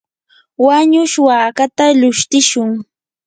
[0.65, 2.69] wanush wakata lushtishun.